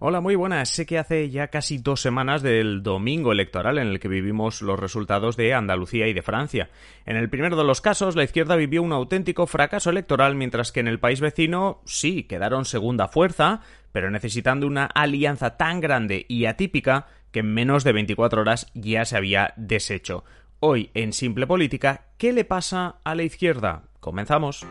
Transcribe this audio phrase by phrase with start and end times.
[0.00, 0.68] Hola, muy buenas.
[0.68, 4.78] Sé que hace ya casi dos semanas del domingo electoral en el que vivimos los
[4.78, 6.70] resultados de Andalucía y de Francia.
[7.04, 10.78] En el primero de los casos, la izquierda vivió un auténtico fracaso electoral, mientras que
[10.78, 13.60] en el país vecino sí quedaron segunda fuerza,
[13.90, 19.04] pero necesitando una alianza tan grande y atípica que en menos de 24 horas ya
[19.04, 20.22] se había deshecho.
[20.60, 23.82] Hoy, en Simple Política, ¿qué le pasa a la izquierda?
[23.98, 24.64] Comenzamos.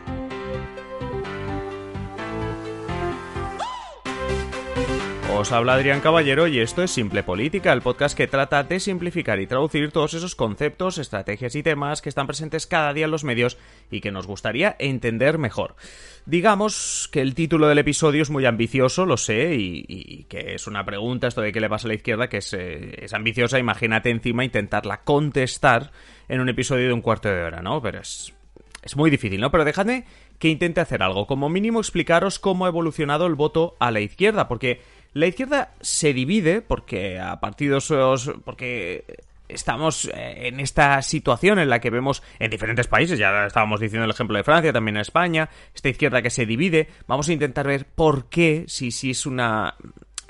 [5.30, 9.38] Os habla Adrián Caballero y esto es Simple Política, el podcast que trata de simplificar
[9.40, 13.24] y traducir todos esos conceptos, estrategias y temas que están presentes cada día en los
[13.24, 13.58] medios
[13.90, 15.76] y que nos gustaría entender mejor.
[16.24, 20.84] Digamos que el título del episodio es muy ambicioso, lo sé, y, que es una
[20.84, 24.10] pregunta, esto de qué le pasa a la izquierda, que es, eh, es ambiciosa, imagínate
[24.10, 25.92] encima intentarla contestar
[26.28, 27.82] en un episodio de un cuarto de hora, ¿no?
[27.82, 28.32] Pero es,
[28.82, 29.50] es muy difícil, ¿no?
[29.50, 30.04] Pero dejadme
[30.38, 34.48] que intente hacer algo, como mínimo explicaros cómo ha evolucionado el voto a la izquierda,
[34.48, 34.80] porque
[35.14, 37.92] la izquierda se divide porque a partidos
[38.44, 39.04] porque
[39.48, 44.04] estamos eh, en esta situación en la que vemos en diferentes países, ya estábamos diciendo
[44.04, 47.66] el ejemplo de Francia, también en España, esta izquierda que se divide, vamos a intentar
[47.66, 49.74] ver por qué, si, si es una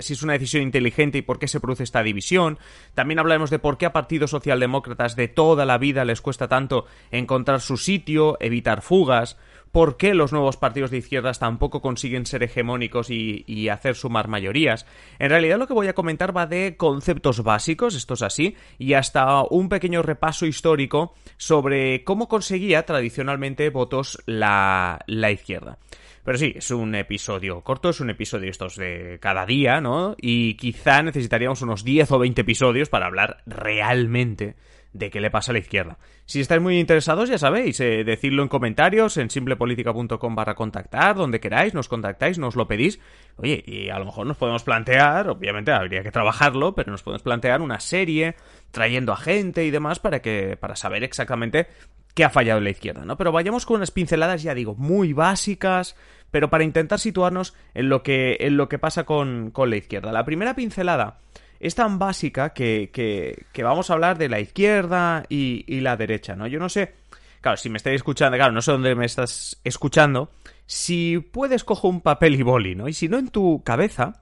[0.01, 2.61] si es una decisión inteligente y por qué se produce esta división.
[2.95, 6.87] También hablaremos de por qué a partidos socialdemócratas de toda la vida les cuesta tanto
[7.11, 9.37] encontrar su sitio, evitar fugas
[9.73, 14.87] por qué los nuevos partidos de izquierdas tampoco consiguen ser hegemónicos y, hacer sumar mayorías.
[15.19, 18.95] En realidad lo que voy a comentar va de conceptos básicos, esto es así, y
[18.95, 25.79] hasta un pequeño repaso histórico sobre cómo conseguía tradicionalmente votos la, la izquierda.
[26.25, 30.15] Pero sí, es un episodio corto, es un episodio estos de cada día, ¿no?
[30.21, 34.57] Y quizá necesitaríamos unos 10 o 20 episodios para hablar realmente
[34.93, 35.99] de qué le pasa a la izquierda.
[36.25, 41.41] Si estáis muy interesados, ya sabéis, eh, decidlo en comentarios, en simplepolitica.com barra contactar, donde
[41.41, 43.01] queráis, nos contactáis, nos lo pedís.
[43.37, 47.23] Oye, y a lo mejor nos podemos plantear, obviamente habría que trabajarlo, pero nos podemos
[47.23, 48.35] plantear una serie,
[48.71, 51.69] trayendo a gente y demás, para que, para saber exactamente
[52.15, 53.17] qué ha fallado la izquierda, ¿no?
[53.17, 55.95] Pero vayamos con unas pinceladas, ya digo, muy básicas,
[56.31, 60.11] pero para intentar situarnos en lo que, en lo que pasa con, con la izquierda.
[60.11, 61.19] La primera pincelada
[61.61, 66.37] es tan básica que, que, vamos a hablar de la izquierda y, y, la derecha,
[66.37, 66.47] ¿no?
[66.47, 66.95] Yo no sé,
[67.41, 70.31] claro, si me estáis escuchando, claro, no sé dónde me estás escuchando,
[70.67, 72.89] si puedes cojo un papel y boli, ¿no?
[72.89, 74.21] Y si no en tu cabeza,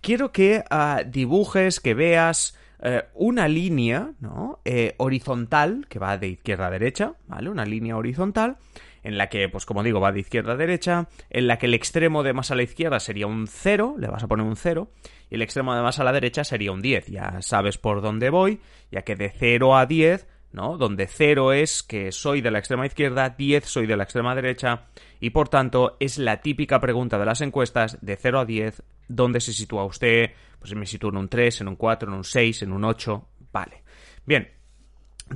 [0.00, 4.60] quiero que uh, dibujes, que veas uh, una línea, ¿no?
[4.64, 7.50] Eh, horizontal, que va de izquierda a derecha, ¿vale?
[7.50, 8.56] Una línea horizontal
[9.02, 11.74] en la que, pues como digo, va de izquierda a derecha, en la que el
[11.74, 14.90] extremo de más a la izquierda sería un 0, le vas a poner un 0,
[15.32, 17.06] y el extremo de más a la derecha sería un 10.
[17.06, 18.60] Ya sabes por dónde voy,
[18.90, 20.76] ya que de 0 a 10, ¿no?
[20.76, 24.88] Donde 0 es que soy de la extrema izquierda, 10 soy de la extrema derecha,
[25.20, 29.40] y por tanto es la típica pregunta de las encuestas de 0 a 10, ¿dónde
[29.40, 30.32] se sitúa usted?
[30.58, 33.28] Pues me sitúo en un 3, en un 4, en un 6, en un 8,
[33.52, 33.84] vale.
[34.26, 34.50] Bien,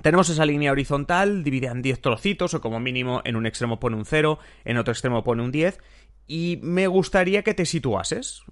[0.03, 3.97] tenemos esa línea horizontal dividida en 10 trocitos, o como mínimo en un extremo pone
[3.97, 5.79] un 0, en otro extremo pone un 10,
[6.27, 8.43] y me gustaría que te situases.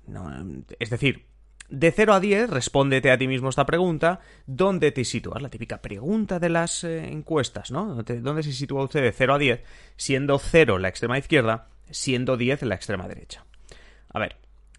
[0.78, 1.33] es decir,
[1.68, 5.42] de 0 a 10, respóndete a ti mismo esta pregunta, ¿dónde te sitúas?
[5.42, 8.02] La típica pregunta de las eh, encuestas, ¿no?
[8.02, 9.62] ¿Dónde se sitúa usted de 0 a 10,
[9.96, 13.44] siendo 0 la extrema izquierda, siendo 10 la extrema derecha?
[14.08, 14.36] A ver,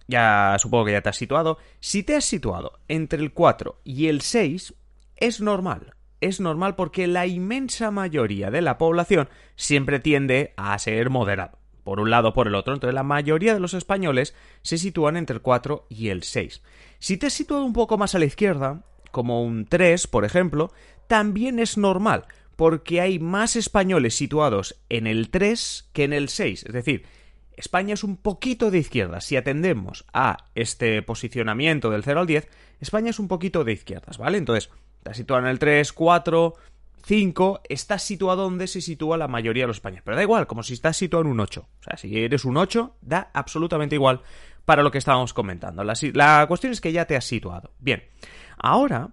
[0.07, 1.57] ya supongo que ya te has situado.
[1.79, 4.73] Si te has situado entre el 4 y el 6,
[5.17, 11.09] es normal es normal porque la inmensa mayoría de la población siempre tiende a ser
[11.09, 12.73] moderado, por un lado o por el otro.
[12.73, 16.61] Entonces la mayoría de los españoles se sitúan entre el 4 y el 6.
[16.99, 20.73] Si te has situado un poco más a la izquierda, como un 3, por ejemplo,
[21.08, 22.26] también es normal,
[22.58, 26.66] porque hay más españoles situados en el 3 que en el 6.
[26.66, 27.05] Es decir,
[27.55, 29.22] España es un poquito de izquierda.
[29.22, 32.49] Si atendemos a este posicionamiento del 0 al 10,
[32.81, 34.38] España es un poquito de izquierdas, ¿vale?
[34.38, 34.70] Entonces,
[35.05, 36.55] Estás situado en el 3, 4,
[37.05, 40.03] 5, estás situado donde se sitúa la mayoría de los españoles.
[40.03, 41.61] Pero da igual, como si estás situado en un 8.
[41.61, 44.22] O sea, si eres un 8, da absolutamente igual
[44.66, 45.84] para lo que estábamos comentando.
[45.84, 47.72] La, cuestión es que ya te has situado.
[47.79, 48.03] Bien,
[48.57, 49.09] ahora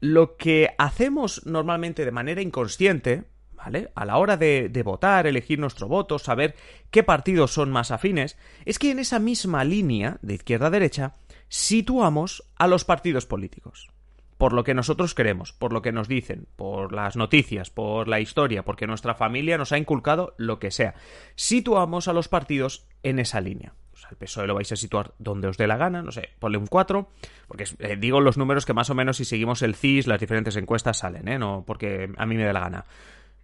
[0.00, 3.90] lo que hacemos normalmente de manera inconsciente, ¿vale?
[3.94, 6.54] A la hora de, de, votar, elegir nuestro voto, saber
[6.90, 11.14] qué partidos son más afines, es que en esa misma línea de izquierda a derecha
[11.48, 13.90] situamos a los partidos políticos.
[14.38, 18.20] Por lo que nosotros queremos, por lo que nos dicen, por las noticias, por la
[18.20, 20.94] historia, porque nuestra familia nos ha inculcado lo que sea.
[21.34, 23.74] Situamos a los partidos en esa línea.
[23.92, 26.30] O sea, el PSOE lo vais a situar donde os dé la gana, no sé,
[26.40, 27.08] ponle un 4,
[27.46, 30.56] porque eh, digo los números que más o menos si seguimos el CIS, las diferentes
[30.56, 31.38] encuestas salen, ¿eh?
[31.38, 32.84] No porque a mí me dé la gana.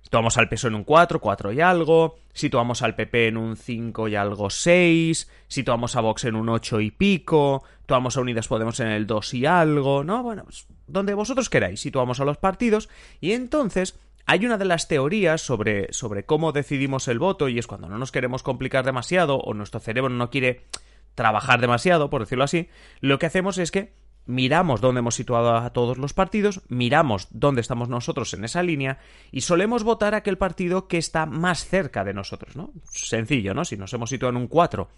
[0.03, 2.19] Situamos al PSOE en un 4, 4 y algo.
[2.33, 5.31] Situamos al PP en un 5 y algo 6.
[5.47, 7.63] Situamos a Vox en un 8 y pico.
[7.81, 10.03] Situamos a Unidas Podemos en el 2 y algo.
[10.03, 10.23] ¿No?
[10.23, 11.81] Bueno, pues donde vosotros queráis.
[11.81, 12.89] Situamos a los partidos.
[13.21, 17.49] Y entonces hay una de las teorías sobre, sobre cómo decidimos el voto.
[17.49, 20.67] Y es cuando no nos queremos complicar demasiado o nuestro cerebro no quiere
[21.15, 22.69] trabajar demasiado, por decirlo así.
[23.01, 23.93] Lo que hacemos es que
[24.31, 28.99] miramos dónde hemos situado a todos los partidos, miramos dónde estamos nosotros en esa línea
[29.31, 32.73] y solemos votar aquel partido que está más cerca de nosotros, ¿no?
[32.85, 33.65] Sencillo, ¿no?
[33.65, 34.89] Si nos hemos situado en un 4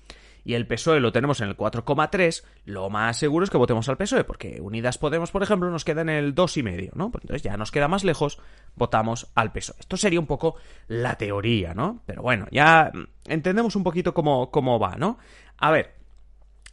[0.44, 3.96] y el PSOE lo tenemos en el 4,3, lo más seguro es que votemos al
[3.96, 7.10] PSOE, porque Unidas Podemos, por ejemplo, nos queda en el 2,5, ¿no?
[7.10, 8.38] Pues entonces ya nos queda más lejos,
[8.74, 9.76] votamos al PSOE.
[9.80, 10.56] Esto sería un poco
[10.88, 12.02] la teoría, ¿no?
[12.06, 12.90] Pero bueno, ya
[13.26, 15.18] entendemos un poquito cómo, cómo va, ¿no?
[15.58, 16.01] A ver,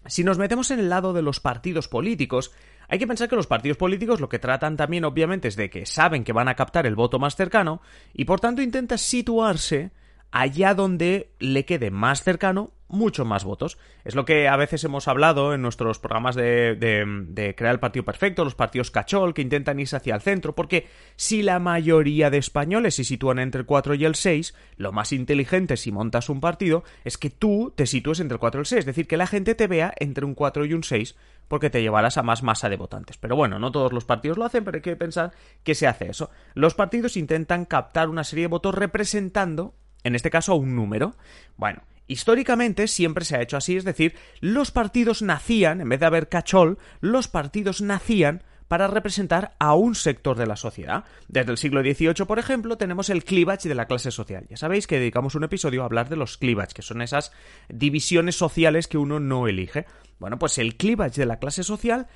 [0.10, 2.52] si nos metemos en el lado de los partidos políticos,
[2.88, 5.86] hay que pensar que los partidos políticos lo que tratan también obviamente es de que
[5.86, 7.82] saben que van a captar el voto más cercano
[8.14, 9.92] y por tanto intenta situarse
[10.31, 13.78] allá donde le quede más cercano mucho más votos.
[14.04, 18.04] Es lo que a veces hemos hablado en nuestros programas de, de, crear el partido
[18.04, 22.40] perfecto, los partidos cachol, que intentan irse hacia el centro, porque si la mayoría de
[22.40, 26.42] españoles se sitúan entre el 4 y el 6, lo más inteligente si montas un
[26.42, 29.18] partido es que tú te sitúes entre el 4 y el 6, es decir, que
[29.18, 31.16] la gente te vea entre un 4 y un 6,
[31.48, 33.18] porque te llevarás a más masa de votantes.
[33.18, 35.31] Pero bueno, no todos los partidos lo hacen, pero hay que pensar
[35.64, 36.31] que se hace eso.
[36.56, 41.16] Los partidos intentan captar una serie de votos representando en este caso un número.
[41.57, 46.06] Bueno, históricamente siempre se ha hecho así, es decir, los partidos nacían, en vez de
[46.06, 51.04] haber cachol, los partidos nacían para representar a un sector de la sociedad.
[51.28, 54.46] Desde el siglo XVIII, por ejemplo, tenemos el cleavage de la clase social.
[54.48, 57.31] Ya sabéis que dedicamos un episodio a hablar de los cleavage, que son esas
[57.68, 59.86] divisiones sociales que uno no elige.
[60.19, 62.07] Bueno, pues el cleavage de la clase social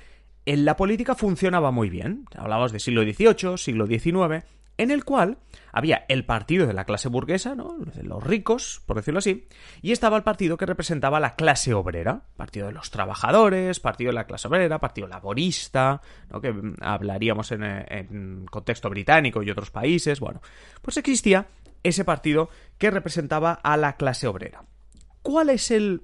[0.46, 2.24] en la política funcionaba muy bien.
[2.36, 4.44] Hablamos del siglo XVIII, siglo XIX,
[4.76, 5.38] en el cual
[5.72, 7.76] había el partido de la clase burguesa, ¿no?
[7.78, 9.46] de los ricos, por decirlo así,
[9.82, 14.14] y estaba el partido que representaba la clase obrera, partido de los trabajadores, partido de
[14.14, 16.00] la clase obrera, partido laborista,
[16.30, 16.40] ¿no?
[16.40, 20.40] que hablaríamos en, en contexto británico y otros países, bueno,
[20.82, 21.46] pues existía
[21.82, 22.48] ese partido
[22.78, 24.64] que representaba a la clase obrera.
[25.22, 26.02] ¿Cuál es el...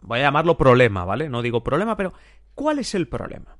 [0.00, 1.28] voy a llamarlo problema, ¿vale?
[1.28, 2.12] No digo problema, pero
[2.54, 3.56] ¿cuál es el problema?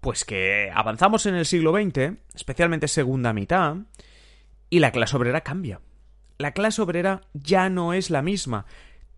[0.00, 3.76] Pues que avanzamos en el siglo XX, especialmente segunda mitad,
[4.70, 5.80] y la clase obrera cambia.
[6.38, 8.64] La clase obrera ya no es la misma.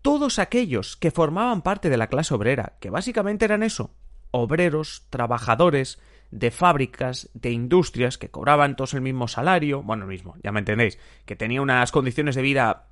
[0.01, 3.91] Todos aquellos que formaban parte de la clase obrera, que básicamente eran eso,
[4.31, 5.99] obreros, trabajadores,
[6.31, 10.59] de fábricas, de industrias, que cobraban todos el mismo salario, bueno, el mismo, ya me
[10.59, 12.87] entendéis, que tenía unas condiciones de vida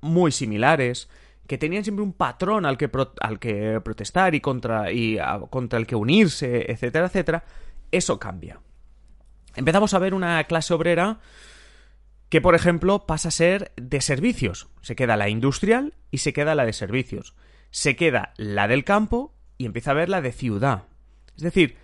[0.00, 1.10] muy similares,
[1.46, 5.18] que tenían siempre un patrón al que, al que protestar y contra, y
[5.50, 7.44] contra el que unirse, etcétera, etcétera,
[7.90, 8.60] eso cambia.
[9.54, 11.20] Empezamos a ver una clase obrera
[12.28, 14.68] que, por ejemplo, pasa a ser de servicios.
[14.80, 17.34] Se queda la industrial y se queda la de servicios.
[17.70, 20.84] Se queda la del campo y empieza a ver la de ciudad.
[21.36, 21.76] Es decir,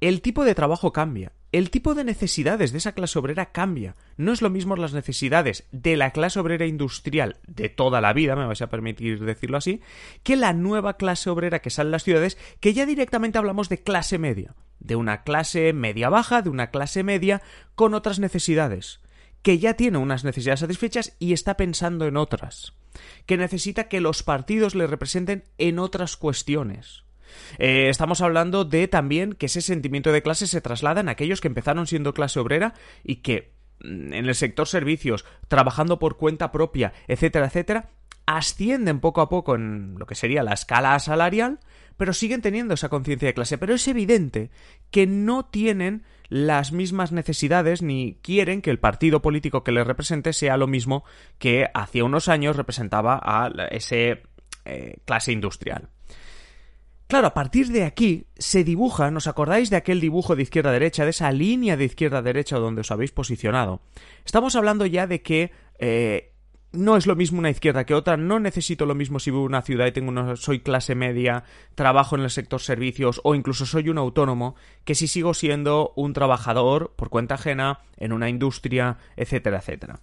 [0.00, 3.96] el tipo de trabajo cambia el tipo de necesidades de esa clase obrera cambia.
[4.16, 8.36] No es lo mismo las necesidades de la clase obrera industrial de toda la vida,
[8.36, 9.80] me vais a permitir decirlo así,
[10.22, 13.82] que la nueva clase obrera que sale en las ciudades, que ya directamente hablamos de
[13.82, 17.42] clase media, de una clase media baja, de una clase media
[17.74, 19.00] con otras necesidades,
[19.42, 22.74] que ya tiene unas necesidades satisfechas y está pensando en otras,
[23.26, 27.04] que necesita que los partidos le representen en otras cuestiones
[27.58, 31.48] eh, estamos hablando de también que ese sentimiento de clase se traslada en aquellos que
[31.48, 36.92] empezaron siendo clase obrera y que mm, en el sector servicios, trabajando por cuenta propia,
[37.08, 37.90] etcétera, etcétera,
[38.26, 41.58] ascienden poco a poco en lo que sería la escala salarial,
[41.96, 43.58] pero siguen teniendo esa conciencia de clase.
[43.58, 44.50] Pero es evidente
[44.90, 50.32] que no tienen las mismas necesidades ni quieren que el partido político que les represente
[50.32, 51.04] sea lo mismo
[51.38, 54.22] que hacía unos años representaba a ese
[54.64, 55.88] eh, clase industrial.
[57.10, 60.72] Claro, a partir de aquí se dibuja, ¿nos acordáis de aquel dibujo de izquierda a
[60.72, 63.80] derecha, de esa línea de izquierda a derecha donde os habéis posicionado?
[64.24, 65.50] Estamos hablando ya de que
[65.80, 66.30] eh,
[66.70, 69.46] no es lo mismo una izquierda que otra, no necesito lo mismo si vivo en
[69.46, 71.42] una ciudad y tengo una, soy clase media,
[71.74, 76.12] trabajo en el sector servicios o incluso soy un autónomo, que si sigo siendo un
[76.12, 79.98] trabajador por cuenta ajena en una industria, etcétera, etcétera.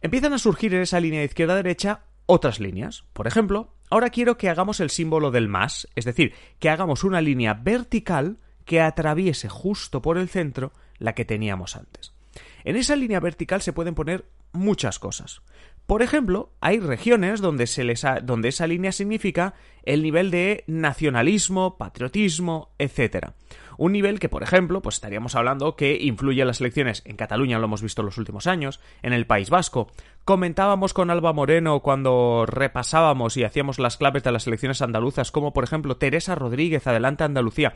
[0.00, 3.04] Empiezan a surgir en esa línea de izquierda-derecha otras líneas.
[3.12, 7.20] Por ejemplo, ahora quiero que hagamos el símbolo del más, es decir, que hagamos una
[7.20, 12.12] línea vertical que atraviese justo por el centro la que teníamos antes.
[12.64, 15.42] En esa línea vertical se pueden poner muchas cosas.
[15.86, 21.78] Por ejemplo, hay regiones donde, se les donde esa línea significa el nivel de nacionalismo,
[21.78, 23.28] patriotismo, etc.
[23.78, 27.58] Un nivel que, por ejemplo, pues estaríamos hablando que influye en las elecciones en Cataluña,
[27.58, 29.88] lo hemos visto en los últimos años, en el País Vasco.
[30.24, 35.52] Comentábamos con Alba Moreno cuando repasábamos y hacíamos las claves de las elecciones andaluzas, como
[35.52, 37.74] por ejemplo Teresa Rodríguez, adelante Andalucía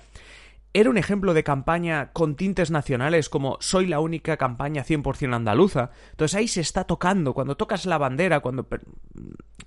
[0.73, 5.91] era un ejemplo de campaña con tintes nacionales como soy la única campaña 100% andaluza.
[6.13, 8.67] Entonces ahí se está tocando, cuando tocas la bandera, cuando...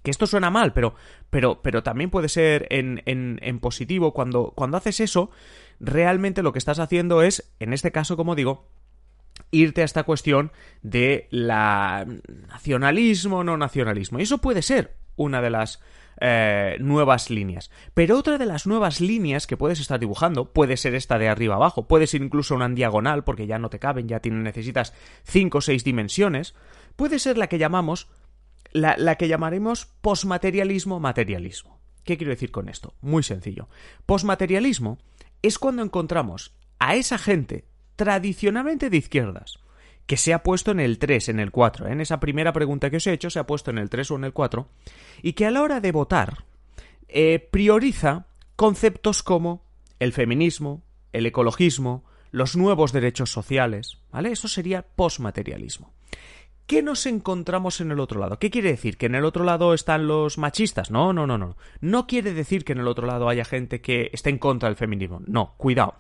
[0.03, 0.95] que esto suena mal, pero,
[1.29, 4.13] pero, pero también puede ser en, en, positivo.
[4.13, 5.31] Cuando, cuando haces eso,
[5.79, 8.67] realmente lo que estás haciendo es, en este caso, como digo,
[9.49, 12.05] irte a esta cuestión de la
[12.49, 14.19] nacionalismo, no nacionalismo.
[14.19, 15.79] Y eso puede ser una de las
[16.19, 17.71] eh, nuevas líneas.
[17.93, 21.55] Pero otra de las nuevas líneas que puedes estar dibujando puede ser esta de arriba
[21.55, 24.93] abajo, puede ser incluso una en diagonal porque ya no te caben, ya necesitas
[25.23, 26.55] 5 o 6 dimensiones,
[26.95, 28.09] puede ser la que llamamos,
[28.73, 31.79] la, que llamaremos posmaterialismo-materialismo.
[32.03, 32.95] ¿Qué quiero decir con esto?
[33.01, 33.69] Muy sencillo.
[34.05, 34.97] Posmaterialismo
[35.41, 37.65] es cuando encontramos a esa gente
[37.95, 39.59] tradicionalmente de izquierdas,
[40.05, 41.87] que se ha puesto en el 3, en el 4.
[41.87, 44.15] En esa primera pregunta que os he hecho se ha puesto en el 3 o
[44.15, 44.67] en el 4.
[45.21, 46.43] Y que a la hora de votar
[47.07, 48.25] eh, prioriza
[48.55, 49.63] conceptos como
[49.99, 53.99] el feminismo, el ecologismo, los nuevos derechos sociales.
[54.11, 54.31] ¿Vale?
[54.31, 55.93] Eso sería postmaterialismo.
[56.65, 58.39] ¿Qué nos encontramos en el otro lado?
[58.39, 58.97] ¿Qué quiere decir?
[58.97, 60.91] ¿Que en el otro lado están los machistas?
[60.91, 61.57] No, no, no, no.
[61.81, 64.77] No quiere decir que en el otro lado haya gente que esté en contra del
[64.77, 65.21] feminismo.
[65.27, 65.95] No, cuidado.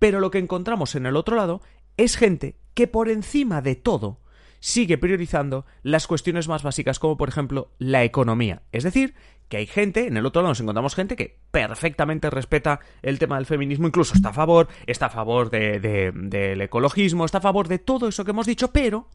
[0.00, 1.62] Pero lo que encontramos en el otro lado
[1.96, 4.18] es gente que por encima de todo
[4.58, 8.62] sigue priorizando las cuestiones más básicas como por ejemplo la economía.
[8.72, 9.14] Es decir,
[9.48, 13.36] que hay gente, en el otro lado nos encontramos gente que perfectamente respeta el tema
[13.36, 17.78] del feminismo, incluso está a favor, está a favor del ecologismo, está a favor de
[17.78, 19.08] todo eso que hemos dicho, pero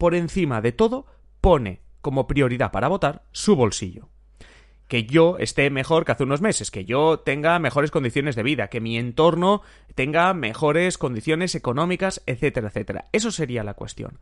[0.00, 1.04] por encima de todo
[1.42, 4.08] pone como prioridad para votar su bolsillo
[4.90, 8.66] que yo esté mejor que hace unos meses, que yo tenga mejores condiciones de vida,
[8.66, 9.62] que mi entorno
[9.94, 13.04] tenga mejores condiciones económicas, etcétera, etcétera.
[13.12, 14.18] Eso sería la cuestión.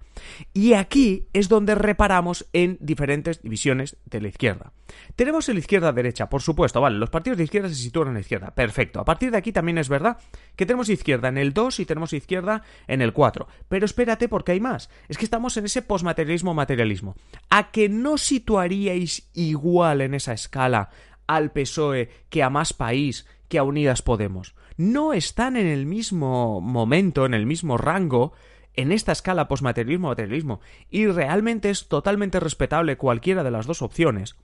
[0.52, 4.72] Y aquí es donde reparamos en diferentes divisiones de la izquierda.
[5.16, 8.54] Tenemos la izquierda-derecha, por supuesto, vale, los partidos de izquierda se sitúan en la izquierda,
[8.54, 9.00] perfecto.
[9.00, 10.18] A partir de aquí también es verdad
[10.54, 13.48] que tenemos izquierda en el 2 y tenemos izquierda en el 4.
[13.70, 14.90] Pero espérate porque hay más.
[15.08, 17.16] Es que estamos en ese posmaterialismo-materialismo.
[17.48, 20.57] ¿A que no situaríais igual en esa escala?
[20.64, 24.54] Al PSOE que a Más País, que a Unidas Podemos.
[24.76, 28.32] No están en el mismo momento, en el mismo rango,
[28.74, 34.36] en esta escala posmaterialismo-materialismo, y realmente es totalmente respetable cualquiera de las dos opciones.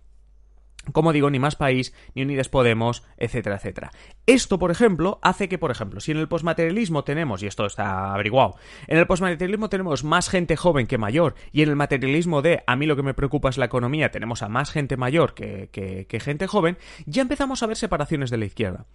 [0.93, 3.91] Como digo, ni más país, ni Unides Podemos, etcétera, etcétera.
[4.27, 8.13] Esto, por ejemplo, hace que, por ejemplo, si en el posmaterialismo tenemos, y esto está
[8.13, 12.63] averiguado, en el posmaterialismo tenemos más gente joven que mayor, y en el materialismo de
[12.67, 15.69] a mí lo que me preocupa es la economía, tenemos a más gente mayor que,
[15.73, 18.87] que, que gente joven, ya empezamos a ver separaciones de la izquierda.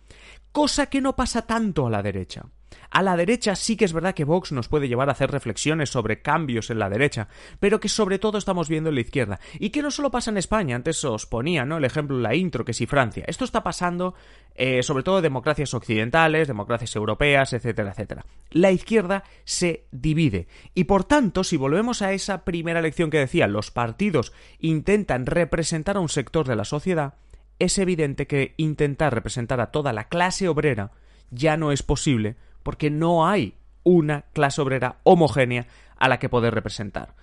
[0.51, 2.45] Cosa que no pasa tanto a la derecha.
[2.91, 5.89] A la derecha sí que es verdad que Vox nos puede llevar a hacer reflexiones
[5.89, 7.27] sobre cambios en la derecha,
[7.59, 9.39] pero que sobre todo estamos viendo en la izquierda.
[9.59, 11.77] Y que no solo pasa en España, antes os ponía, ¿no?
[11.77, 13.23] El ejemplo en la intro, que si Francia.
[13.27, 14.15] Esto está pasando
[14.55, 18.25] eh, sobre todo en democracias occidentales, democracias europeas, etcétera, etcétera.
[18.51, 20.47] La izquierda se divide.
[20.73, 25.97] Y por tanto, si volvemos a esa primera lección que decía, los partidos intentan representar
[25.97, 27.13] a un sector de la sociedad,
[27.59, 30.91] es evidente que intentar representar a toda la clase obrera
[31.31, 36.53] ya no es posible porque no hay una clase obrera homogénea a la que poder
[36.53, 37.15] representar.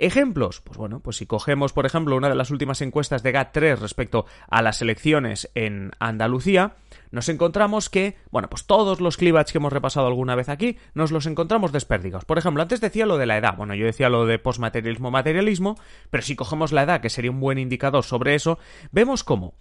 [0.00, 3.78] Ejemplos, pues bueno, pues si cogemos, por ejemplo, una de las últimas encuestas de GAT3
[3.78, 6.76] respecto a las elecciones en Andalucía,
[7.10, 11.10] nos encontramos que, bueno, pues todos los clivages que hemos repasado alguna vez aquí, nos
[11.10, 12.24] los encontramos desperdigados.
[12.24, 15.76] Por ejemplo, antes decía lo de la edad, bueno, yo decía lo de posmaterialismo-materialismo,
[16.10, 18.60] pero si cogemos la edad, que sería un buen indicador sobre eso,
[18.92, 19.54] vemos cómo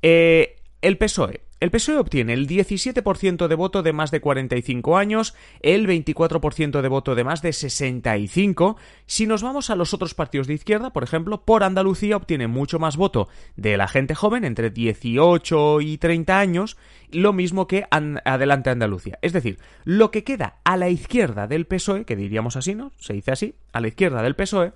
[0.00, 1.42] eh, el PSOE.
[1.62, 6.88] El PSOE obtiene el 17% de voto de más de 45 años, el 24% de
[6.88, 8.76] voto de más de 65.
[9.06, 12.80] Si nos vamos a los otros partidos de izquierda, por ejemplo, por Andalucía obtiene mucho
[12.80, 16.76] más voto de la gente joven, entre 18 y 30 años,
[17.12, 19.20] lo mismo que Adelante Andalucía.
[19.22, 22.90] Es decir, lo que queda a la izquierda del PSOE, que diríamos así, ¿no?
[22.98, 24.72] Se dice así, a la izquierda del PSOE,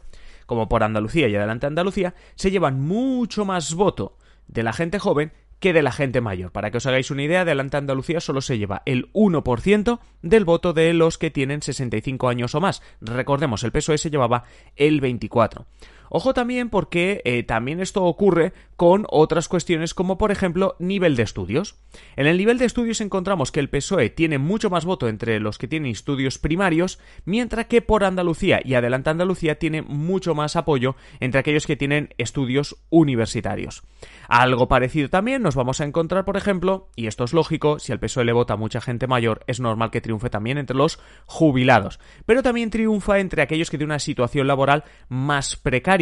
[0.47, 4.17] como por Andalucía y Adelante Andalucía, se llevan mucho más voto
[4.47, 6.53] de la gente joven que de la gente mayor.
[6.53, 10.73] Para que os hagáis una idea, Adelante Andalucía solo se lleva el 1% del voto
[10.73, 12.83] de los que tienen 65 años o más.
[13.01, 14.45] Recordemos, el PSOE se llevaba
[14.77, 15.65] el 24%.
[16.11, 21.23] Ojo también porque eh, también esto ocurre con otras cuestiones como por ejemplo nivel de
[21.23, 21.77] estudios.
[22.17, 25.59] En el nivel de estudios encontramos que el PSOE tiene mucho más voto entre los
[25.59, 30.97] que tienen estudios primarios, mientras que por Andalucía y Adelante Andalucía tiene mucho más apoyo
[31.21, 33.83] entre aquellos que tienen estudios universitarios.
[34.29, 38.01] Algo parecido también nos vamos a encontrar, por ejemplo, y esto es lógico, si al
[38.01, 42.43] PSOE le vota mucha gente mayor, es normal que triunfe también entre los jubilados, pero
[42.43, 45.96] también triunfa entre aquellos que tienen una situación laboral más precaria,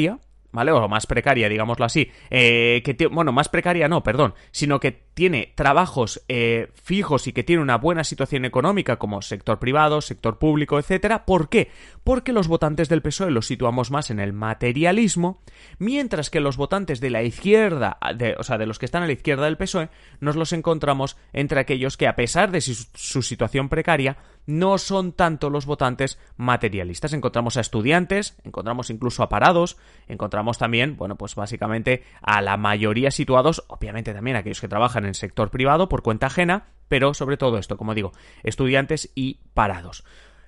[0.53, 0.73] ¿vale?
[0.73, 2.11] O más precaria, digámoslo así.
[2.31, 7.45] Eh, que bueno, más precaria no, perdón, sino que tiene trabajos eh, fijos y que
[7.45, 11.25] tiene una buena situación económica como sector privado, sector público, etcétera.
[11.25, 11.71] ¿Por qué?
[12.03, 15.41] Porque los votantes del PSOE los situamos más en el materialismo,
[15.79, 17.99] mientras que los votantes de la izquierda,
[18.39, 19.89] o sea, de los que están a la izquierda del PSOE,
[20.21, 25.13] nos los encontramos entre aquellos que, a pesar de su, su situación precaria, no son
[25.13, 27.13] tanto los votantes materialistas.
[27.13, 33.11] Encontramos a estudiantes, encontramos incluso a parados, encontramos también, bueno, pues básicamente a la mayoría
[33.11, 37.37] situados, obviamente también aquellos que trabajan en el sector privado por cuenta ajena, pero sobre
[37.37, 40.05] todo esto, como digo, estudiantes y parados.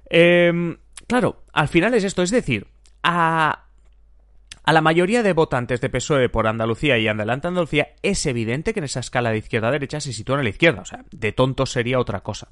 [0.09, 2.69] Em, claro, al final es esto, es decir,
[3.03, 3.67] a,
[4.65, 8.81] a la mayoría de votantes de PSOE por Andalucía y Adelante Andalucía es evidente que
[8.81, 11.33] en esa escala de izquierda a derecha se sitúan a la izquierda, o sea, de
[11.33, 12.49] tonto sería otra cosa.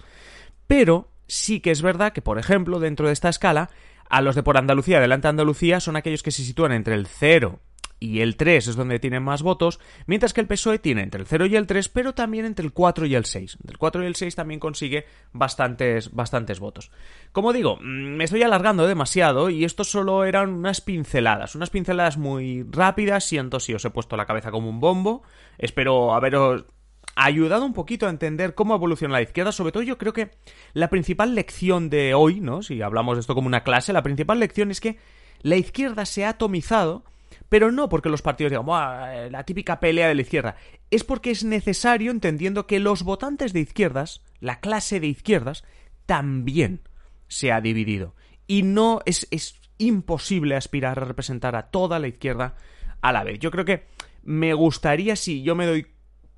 [0.66, 3.70] Pero sí que es verdad que, por ejemplo, dentro de esta escala,
[4.08, 7.60] a los de por Andalucía, Adelante Andalucía, son aquellos que se sitúan entre el 0
[8.00, 11.26] y el 3 es donde tienen más votos, mientras que el PSOE tiene entre el
[11.26, 13.56] 0 y el 3, pero también entre el 4 y el 6.
[13.60, 16.90] Entre el 4 y el 6 también consigue bastantes, bastantes votos.
[17.32, 22.18] Como digo, mm, me estoy alargando demasiado y esto solo eran unas pinceladas, unas pinceladas
[22.18, 25.22] muy rápidas, siento si os he puesto la cabeza como un bombo,
[25.58, 26.64] espero haberos
[27.16, 29.52] ayudado un poquito a entender cómo evoluciona la izquierda.
[29.52, 30.30] Sobre todo yo creo que
[30.72, 32.62] la principal lección de hoy, ¿no?
[32.62, 34.98] Si hablamos de esto como una clase, la principal lección es que
[35.42, 37.04] la izquierda se ha atomizado
[37.48, 38.66] pero no porque los partidos digan,
[39.12, 40.56] eh, la típica pelea de la izquierda.
[40.90, 45.64] Es porque es necesario, entendiendo que los votantes de izquierdas, la clase de izquierdas,
[46.06, 46.80] también
[47.28, 48.14] se ha dividido.
[48.46, 52.54] Y no es, es imposible aspirar a representar a toda la izquierda
[53.00, 53.38] a la vez.
[53.38, 53.84] Yo creo que
[54.22, 55.86] me gustaría, si yo me doy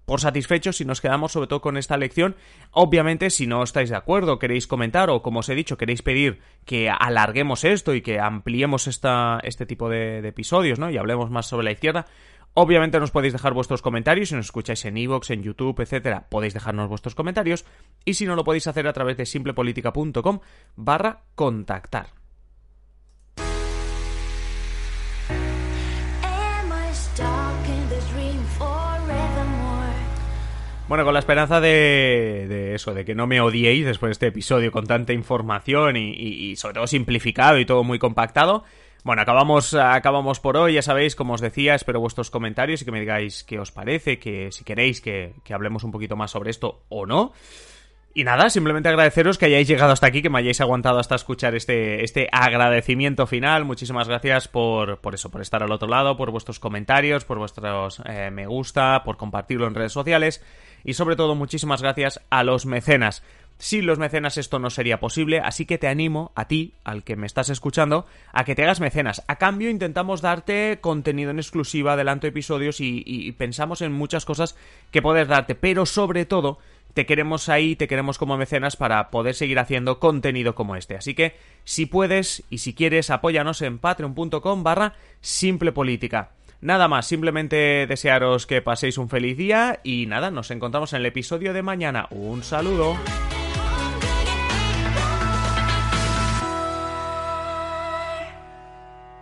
[0.07, 2.37] por satisfechos si nos quedamos sobre todo con esta lección.
[2.71, 6.41] Obviamente, si no estáis de acuerdo, queréis comentar o, como os he dicho, queréis pedir
[6.65, 10.91] que alarguemos esto y que ampliemos esta, este tipo de, episodios, ¿no?
[10.91, 12.07] Y hablemos más sobre la izquierda.
[12.55, 16.55] Obviamente nos podéis dejar vuestros comentarios, si nos escucháis en Evox, en YouTube, etcétera, podéis
[16.55, 17.67] dejarnos vuestros comentarios
[18.07, 20.41] y si no lo podéis hacer a través de simplepolitica.com
[20.75, 22.26] barra contactar.
[30.89, 34.71] Bueno, con la esperanza de, eso, de que no me odiéis después de este episodio
[34.71, 38.63] con tanta información y, sobre todo simplificado y todo muy compactado.
[39.03, 42.93] Bueno, acabamos, acabamos por hoy, ya sabéis, como os decía, espero vuestros comentarios y que
[42.93, 46.51] me digáis qué os parece, que si queréis que, que hablemos un poquito más sobre
[46.51, 47.33] esto o no.
[48.15, 51.55] Y nada, simplemente agradeceros que hayáis llegado hasta aquí, que me hayáis aguantado hasta escuchar
[51.55, 53.67] este, este agradecimiento final.
[53.67, 58.01] Muchísimas gracias por, por eso, por estar al otro lado, por vuestros comentarios, por vuestros
[58.07, 60.43] eh, me gusta, por compartirlo en redes sociales
[60.87, 63.23] y sobre todo muchísimas gracias a los mecenas.
[63.59, 67.17] Sin los mecenas esto no sería posible, así que te animo a ti, al que
[67.17, 69.23] me estás escuchando, a que te hagas mecenas.
[69.29, 74.57] A cambio intentamos darte contenido en exclusiva, adelanto episodios y, y pensamos en muchas cosas
[74.91, 76.59] que poder darte, pero sobre todo
[76.95, 80.97] te queremos ahí, te queremos como mecenas para poder seguir haciendo contenido como este.
[80.97, 86.31] Así que, si puedes y si quieres, apóyanos en patreon.com barra simple política.
[86.67, 91.07] Nada más, simplemente desearos que paséis un feliz día y nada, nos encontramos en el
[91.07, 92.09] episodio de mañana.
[92.11, 92.97] Un saludo.